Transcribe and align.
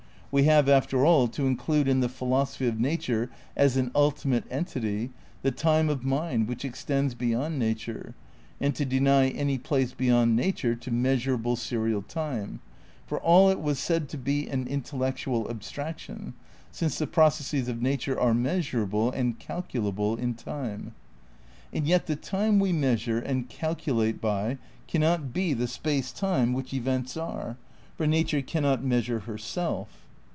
We 0.33 0.43
have, 0.43 0.69
after 0.69 1.05
all, 1.05 1.27
to 1.27 1.45
include 1.45 1.89
in 1.89 1.99
the 1.99 2.07
philosophy 2.07 2.65
of 2.65 2.79
nature 2.79 3.29
as 3.53 3.75
an 3.75 3.91
ultimate 3.93 4.45
entity 4.49 5.09
the 5.41 5.51
time 5.51 5.89
of 5.89 6.05
mind 6.05 6.47
which 6.47 6.63
extends 6.63 7.13
be 7.13 7.27
yond 7.31 7.59
nature, 7.59 8.15
and 8.57 8.73
to 8.75 8.85
deny 8.85 9.27
any 9.27 9.57
place 9.57 9.91
beyond 9.91 10.37
nature 10.37 10.73
to 10.73 10.89
measurable 10.89 11.57
serial 11.57 12.01
time, 12.01 12.61
for 13.05 13.19
all 13.19 13.49
it 13.49 13.59
was 13.59 13.77
said 13.77 14.07
to 14.07 14.17
be 14.17 14.47
an 14.47 14.67
intellectual 14.67 15.49
abstraction, 15.49 16.33
since 16.71 16.97
the 16.97 17.07
processes 17.07 17.67
of 17.67 17.81
nature 17.81 18.17
are 18.17 18.33
measurable 18.33 19.11
and 19.11 19.37
calculable 19.37 20.15
in 20.15 20.33
time. 20.33 20.95
And 21.73 21.85
yet 21.85 22.05
the 22.07 22.15
time 22.15 22.57
we 22.57 22.71
measure 22.71 23.19
and 23.19 23.49
calculate 23.49 24.21
by 24.21 24.59
cannot 24.87 25.33
be 25.33 25.53
the 25.53 25.67
space 25.67 26.13
time 26.13 26.53
which 26.53 26.73
events 26.73 27.17
are, 27.17 27.57
for 27.97 28.07
Nature 28.07 28.41
cannot 28.41 28.81
measure 28.81 29.19
her 29.19 29.37
self. 29.37 29.97